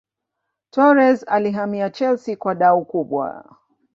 Torres 0.71 1.23
alihamia 1.27 1.89
Chelsea 1.91 2.35
kwa 2.35 2.55
dau 2.55 2.85
kubwa 2.85 3.57